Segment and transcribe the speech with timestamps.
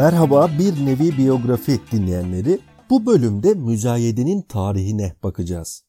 [0.00, 2.58] Merhaba bir nevi biyografi dinleyenleri.
[2.90, 5.84] Bu bölümde müzayedenin tarihine bakacağız.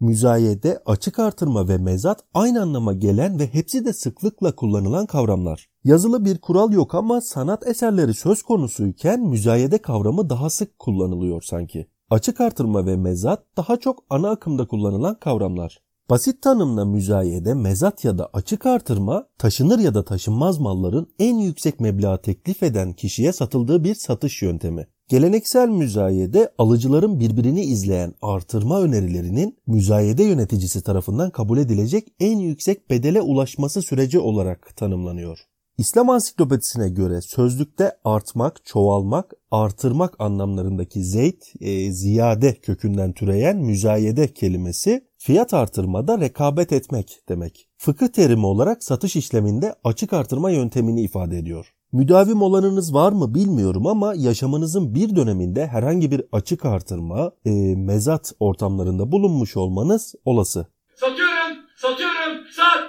[0.00, 5.68] Müzayede, açık artırma ve mezat aynı anlama gelen ve hepsi de sıklıkla kullanılan kavramlar.
[5.84, 11.86] Yazılı bir kural yok ama sanat eserleri söz konusuyken müzayede kavramı daha sık kullanılıyor sanki.
[12.10, 15.85] Açık artırma ve mezat daha çok ana akımda kullanılan kavramlar.
[16.10, 21.80] Basit tanımla müzayede, mezat ya da açık artırma taşınır ya da taşınmaz malların en yüksek
[21.80, 24.86] meblağ teklif eden kişiye satıldığı bir satış yöntemi.
[25.08, 33.20] Geleneksel müzayede alıcıların birbirini izleyen artırma önerilerinin müzayede yöneticisi tarafından kabul edilecek en yüksek bedele
[33.20, 35.38] ulaşması süreci olarak tanımlanıyor.
[35.78, 45.05] İslam Ansiklopedisine göre sözlükte artmak, çoğalmak, artırmak anlamlarındaki zeyt, e, ziyade kökünden türeyen müzayede kelimesi
[45.18, 47.68] fiyat artırmada rekabet etmek demek.
[47.78, 51.72] Fıkıh terimi olarak satış işleminde açık artırma yöntemini ifade ediyor.
[51.92, 58.32] Müdavim olanınız var mı bilmiyorum ama yaşamınızın bir döneminde herhangi bir açık artırma, e, mezat
[58.40, 60.66] ortamlarında bulunmuş olmanız olası.
[60.94, 62.85] Satıyorum, satıyorum, sat, sat, sat.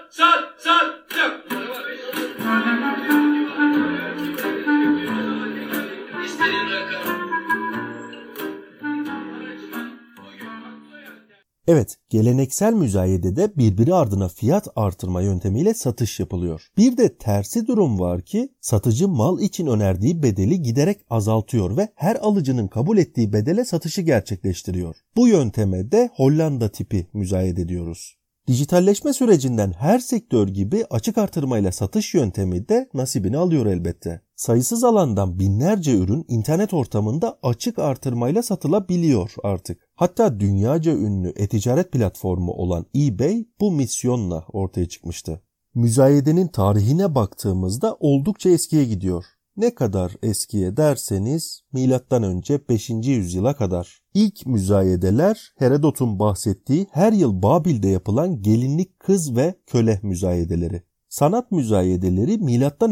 [11.67, 16.67] Evet, geleneksel müzayedede birbiri ardına fiyat artırma yöntemiyle satış yapılıyor.
[16.77, 22.15] Bir de tersi durum var ki satıcı mal için önerdiği bedeli giderek azaltıyor ve her
[22.15, 24.95] alıcının kabul ettiği bedele satışı gerçekleştiriyor.
[25.15, 28.17] Bu yönteme de Hollanda tipi müzayede diyoruz.
[28.47, 34.21] Dijitalleşme sürecinden her sektör gibi açık artırmayla satış yöntemi de nasibini alıyor elbette.
[34.37, 39.89] Sayısız alandan binlerce ürün internet ortamında açık artırmayla satılabiliyor artık.
[39.95, 45.41] Hatta dünyaca ünlü e-ticaret platformu olan eBay bu misyonla ortaya çıkmıştı.
[45.75, 49.25] Müzayedenin tarihine baktığımızda oldukça eskiye gidiyor.
[49.55, 52.89] Ne kadar eskiye derseniz milattan önce 5.
[52.89, 54.01] yüzyıla kadar.
[54.13, 60.83] İlk müzayedeler Herodot'un bahsettiği her yıl Babil'de yapılan gelinlik kız ve köle müzayedeleri.
[61.09, 62.37] Sanat müzayedeleri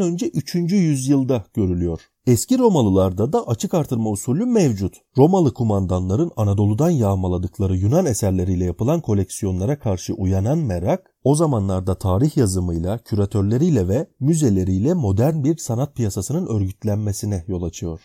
[0.00, 0.54] önce 3.
[0.54, 2.00] yüzyılda görülüyor.
[2.26, 4.94] Eski Romalılarda da açık artırma usulü mevcut.
[5.18, 12.98] Romalı kumandanların Anadolu'dan yağmaladıkları Yunan eserleriyle yapılan koleksiyonlara karşı uyanan merak, o zamanlarda tarih yazımıyla,
[12.98, 18.00] küratörleriyle ve müzeleriyle modern bir sanat piyasasının örgütlenmesine yol açıyor.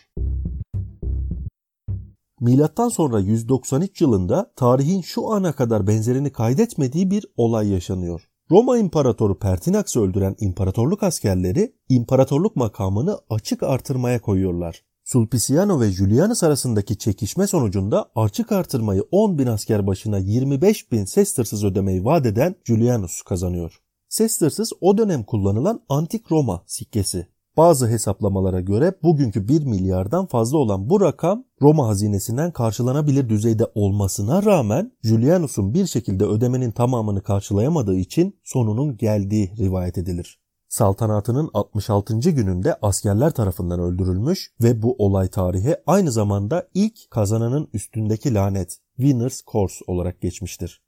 [2.40, 8.31] Milattan sonra 193 yılında tarihin şu ana kadar benzerini kaydetmediği bir olay yaşanıyor.
[8.50, 14.82] Roma İmparatoru Pertinax'ı öldüren imparatorluk askerleri imparatorluk makamını açık artırmaya koyuyorlar.
[15.04, 21.64] Sulpiciano ve Julianus arasındaki çekişme sonucunda açık artırmayı 10 bin asker başına 25 bin sestersız
[21.64, 23.80] ödemeyi vaat eden Julianus kazanıyor.
[24.08, 27.26] Sestersız o dönem kullanılan antik Roma sikkesi.
[27.56, 34.44] Bazı hesaplamalara göre bugünkü 1 milyardan fazla olan bu rakam Roma hazinesinden karşılanabilir düzeyde olmasına
[34.44, 40.38] rağmen Julianus'un bir şekilde ödemenin tamamını karşılayamadığı için sonunun geldiği rivayet edilir.
[40.68, 42.30] Saltanatının 66.
[42.30, 49.42] gününde askerler tarafından öldürülmüş ve bu olay tarihe aynı zamanda ilk kazananın üstündeki lanet Winner's
[49.52, 50.82] Curse olarak geçmiştir.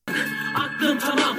[0.56, 1.36] Aklım tamam,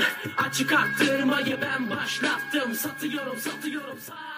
[0.47, 2.73] açık arttırmayı ben başlattım.
[2.73, 4.34] Satıyorum, satıyorum, sattım.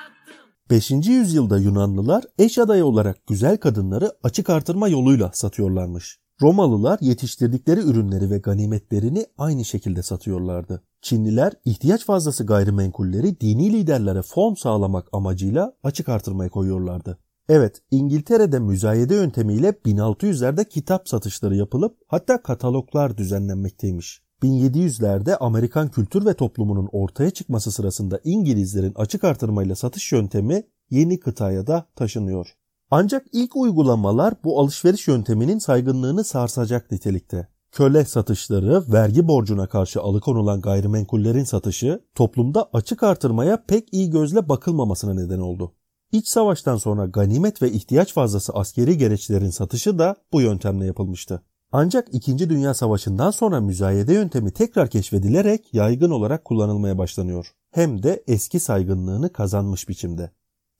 [0.69, 0.91] 5.
[0.91, 6.19] yüzyılda Yunanlılar eş adayı olarak güzel kadınları açık artırma yoluyla satıyorlarmış.
[6.41, 10.83] Romalılar yetiştirdikleri ürünleri ve ganimetlerini aynı şekilde satıyorlardı.
[11.01, 17.17] Çinliler ihtiyaç fazlası gayrimenkulleri dini liderlere fon sağlamak amacıyla açık artırmaya koyuyorlardı.
[17.49, 24.21] Evet, İngiltere'de müzayede yöntemiyle 1600'lerde kitap satışları yapılıp hatta kataloglar düzenlenmekteymiş.
[24.43, 31.67] 1700'lerde Amerikan kültür ve toplumunun ortaya çıkması sırasında İngilizlerin açık artırmayla satış yöntemi yeni kıtaya
[31.67, 32.53] da taşınıyor.
[32.91, 37.47] Ancak ilk uygulamalar bu alışveriş yönteminin saygınlığını sarsacak nitelikte.
[37.71, 45.13] Köle satışları, vergi borcuna karşı alıkonulan gayrimenkullerin satışı toplumda açık artırmaya pek iyi gözle bakılmamasına
[45.13, 45.73] neden oldu.
[46.11, 51.41] İç savaştan sonra ganimet ve ihtiyaç fazlası askeri gereçlerin satışı da bu yöntemle yapılmıştı.
[51.79, 52.49] Ancak 2.
[52.49, 57.51] Dünya Savaşı'ndan sonra müzayede yöntemi tekrar keşfedilerek yaygın olarak kullanılmaya başlanıyor.
[57.71, 60.31] Hem de eski saygınlığını kazanmış biçimde.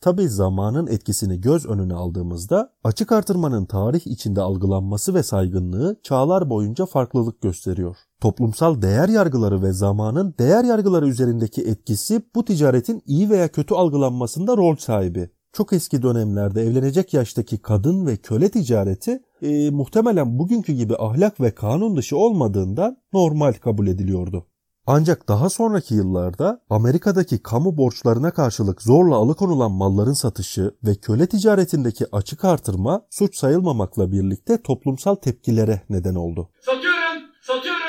[0.02, 6.86] Tabi zamanın etkisini göz önüne aldığımızda açık artırmanın tarih içinde algılanması ve saygınlığı çağlar boyunca
[6.86, 7.98] farklılık gösteriyor.
[8.22, 14.58] Toplumsal değer yargıları ve zamanın değer yargıları üzerindeki etkisi bu ticaretin iyi veya kötü algılanmasında
[14.58, 15.30] rol sahibi.
[15.54, 21.56] Çok eski dönemlerde evlenecek yaştaki kadın ve köle ticareti e, muhtemelen bugünkü gibi ahlak ve
[21.56, 24.48] kanun dışı olmadığından normal kabul ediliyordu.
[24.90, 32.06] Ancak daha sonraki yıllarda Amerika'daki kamu borçlarına karşılık zorla alıkonulan malların satışı ve köle ticaretindeki
[32.12, 36.50] açık artırma suç sayılmamakla birlikte toplumsal tepkilere neden oldu.
[36.62, 37.87] Satıyorum, satıyorum,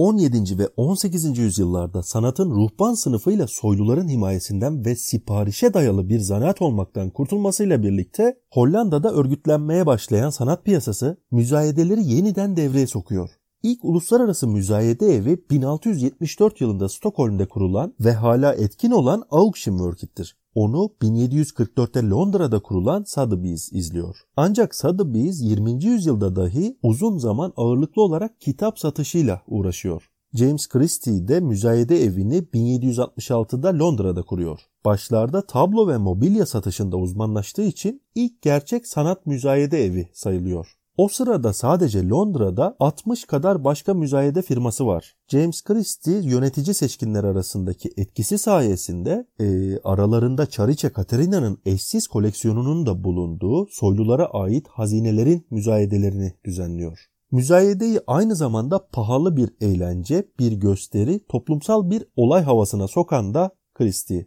[0.00, 0.58] 17.
[0.58, 1.38] ve 18.
[1.38, 9.12] yüzyıllarda sanatın ruhban sınıfıyla soyluların himayesinden ve siparişe dayalı bir zanaat olmaktan kurtulmasıyla birlikte Hollanda'da
[9.12, 13.30] örgütlenmeye başlayan sanat piyasası müzayedeleri yeniden devreye sokuyor.
[13.62, 20.36] İlk uluslararası müzayede evi 1674 yılında Stockholm'de kurulan ve hala etkin olan Auktionwork'tir.
[20.54, 24.16] Onu 1744'te Londra'da kurulan Sotheby's izliyor.
[24.36, 25.84] Ancak Sotheby's 20.
[25.84, 30.10] yüzyılda dahi uzun zaman ağırlıklı olarak kitap satışıyla uğraşıyor.
[30.34, 34.60] James Christie de müzayede evini 1766'da Londra'da kuruyor.
[34.84, 40.79] Başlarda tablo ve mobilya satışında uzmanlaştığı için ilk gerçek sanat müzayede evi sayılıyor.
[41.00, 45.14] O sırada sadece Londra'da 60 kadar başka müzayede firması var.
[45.28, 53.66] James Christie yönetici seçkinler arasındaki etkisi sayesinde e, aralarında Çariçe Katerina'nın eşsiz koleksiyonunun da bulunduğu
[53.66, 57.06] soylulara ait hazinelerin müzayedelerini düzenliyor.
[57.30, 64.26] Müzayedeyi aynı zamanda pahalı bir eğlence, bir gösteri, toplumsal bir olay havasına sokan da Christie.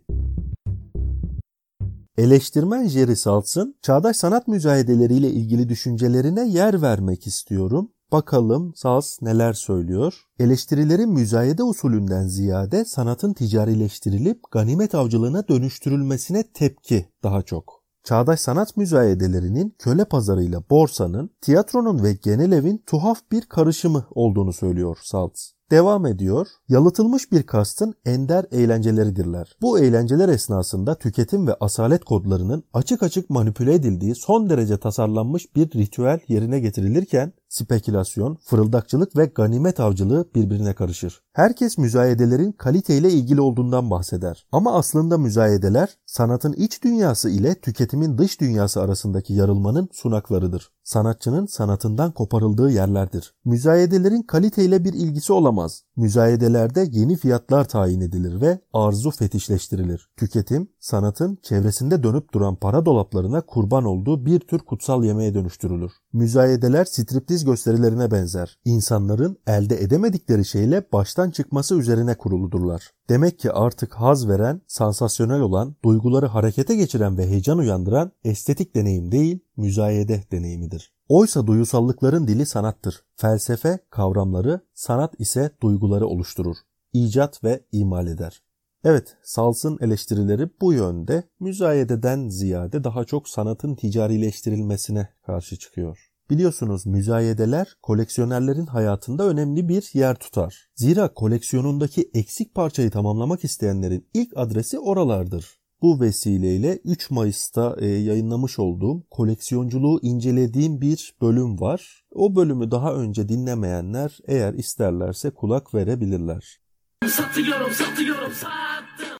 [2.17, 7.91] Eleştirmen Jerry Saltz'ın çağdaş sanat müzayedeleriyle ilgili düşüncelerine yer vermek istiyorum.
[8.11, 10.13] Bakalım Salz neler söylüyor?
[10.39, 17.83] Eleştirilerin müzayede usulünden ziyade sanatın ticarileştirilip ganimet avcılığına dönüştürülmesine tepki daha çok.
[18.03, 24.97] Çağdaş sanat müzayedelerinin köle pazarıyla borsanın, tiyatronun ve genel evin tuhaf bir karışımı olduğunu söylüyor
[25.03, 25.53] Salz.
[25.73, 26.47] Devam ediyor.
[26.69, 29.55] Yalıtılmış bir kastın ender eğlenceleridirler.
[29.61, 35.71] Bu eğlenceler esnasında tüketim ve asalet kodlarının açık açık manipüle edildiği son derece tasarlanmış bir
[35.71, 41.21] ritüel yerine getirilirken spekülasyon, fırıldakçılık ve ganimet avcılığı birbirine karışır.
[41.33, 44.47] Herkes müzayedelerin kaliteyle ilgili olduğundan bahseder.
[44.51, 50.71] Ama aslında müzayedeler sanatın iç dünyası ile tüketimin dış dünyası arasındaki yarılmanın sunaklarıdır.
[50.83, 53.33] Sanatçının sanatından koparıldığı yerlerdir.
[53.45, 55.83] Müzayedelerin kaliteyle bir ilgisi olamaz.
[55.95, 60.09] Müzayedelerde yeni fiyatlar tayin edilir ve arzu fetişleştirilir.
[60.17, 65.91] Tüketim, sanatın çevresinde dönüp duran para dolaplarına kurban olduğu bir tür kutsal yemeğe dönüştürülür.
[66.13, 68.57] Müzayedeler striptiz gösterilerine benzer.
[68.65, 72.91] İnsanların elde edemedikleri şeyle baştan çıkması üzerine kuruludurlar.
[73.09, 79.11] Demek ki artık haz veren, sansasyonel olan, duyguları harekete geçiren ve heyecan uyandıran estetik deneyim
[79.11, 80.93] değil, müzayede deneyimidir.
[81.13, 83.03] Oysa duyusallıkların dili sanattır.
[83.15, 86.57] Felsefe kavramları, sanat ise duyguları oluşturur.
[86.93, 88.43] İcat ve imal eder.
[88.83, 96.11] Evet, Sals'ın eleştirileri bu yönde müzayededen ziyade daha çok sanatın ticarileştirilmesine karşı çıkıyor.
[96.29, 100.69] Biliyorsunuz müzayedeler koleksiyonerlerin hayatında önemli bir yer tutar.
[100.75, 105.62] Zira koleksiyonundaki eksik parçayı tamamlamak isteyenlerin ilk adresi oralardır.
[105.83, 112.03] Bu vesileyle 3 Mayıs'ta e, yayınlamış olduğum koleksiyonculuğu incelediğim bir bölüm var.
[112.11, 116.59] O bölümü daha önce dinlemeyenler eğer isterlerse kulak verebilirler.
[117.07, 119.17] Satıyorum, satıyorum, sattım.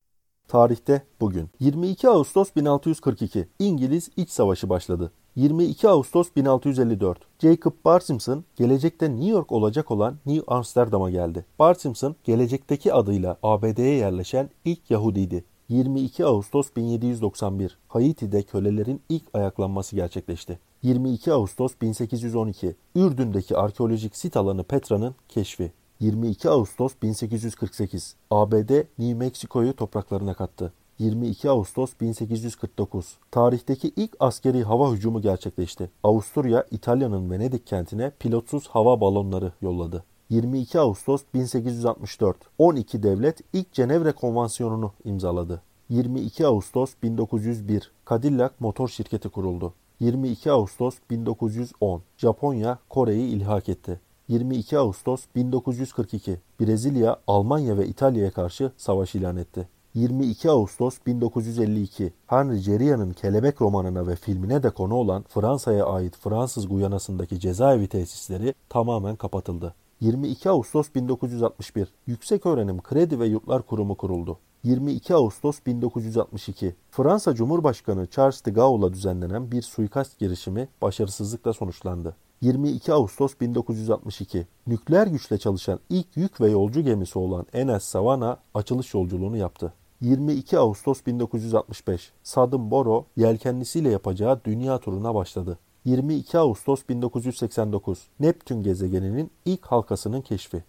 [0.47, 5.11] Tarihte bugün 22 Ağustos 1642 İngiliz İç Savaşı başladı.
[5.35, 11.45] 22 Ağustos 1654 Jacob Barsimson gelecekte New York olacak olan New Amsterdam'a geldi.
[11.59, 15.45] Barsimson gelecekteki adıyla ABD'ye yerleşen ilk Yahudiydi.
[15.69, 20.59] 22 Ağustos 1791 Haiti'de kölelerin ilk ayaklanması gerçekleşti.
[20.81, 25.71] 22 Ağustos 1812 Ürdün'deki arkeolojik sit alanı Petra'nın keşfi.
[25.99, 30.73] 22 Ağustos 1848 ABD New Mexico'yu topraklarına kattı.
[30.99, 35.89] 22 Ağustos 1849 tarihteki ilk askeri hava hücumu gerçekleşti.
[36.03, 40.03] Avusturya, İtalya'nın Venedik kentine pilotsuz hava balonları yolladı.
[40.33, 45.61] 22 Ağustos 1864 12 devlet ilk Cenevre Konvansiyonu'nu imzaladı.
[45.89, 49.73] 22 Ağustos 1901 Cadillac motor şirketi kuruldu.
[49.99, 53.99] 22 Ağustos 1910 Japonya Kore'yi ilhak etti.
[54.27, 59.67] 22 Ağustos 1942 Brezilya, Almanya ve İtalya'ya karşı savaş ilan etti.
[59.93, 66.67] 22 Ağustos 1952 Henry Geria'nın Kelebek romanına ve filmine de konu olan Fransa'ya ait Fransız
[66.67, 69.73] Guyana'sındaki cezaevi tesisleri tamamen kapatıldı.
[70.01, 74.39] 22 Ağustos 1961 Yüksek Öğrenim Kredi ve Yurtlar Kurumu kuruldu.
[74.63, 82.15] 22 Ağustos 1962 Fransa Cumhurbaşkanı Charles de Gaulle'a düzenlenen bir suikast girişimi başarısızlıkla sonuçlandı.
[82.41, 88.93] 22 Ağustos 1962 nükleer güçle çalışan ilk yük ve yolcu gemisi olan NS Savannah açılış
[88.93, 89.73] yolculuğunu yaptı.
[90.01, 95.59] 22 Ağustos 1965 Sadım Boro yelkenlisiyle yapacağı dünya turuna başladı.
[95.85, 100.63] 22 Ağustos 1989 Neptün gezegeninin ilk halkasının keşfi.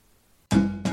[0.52, 0.83] Müzik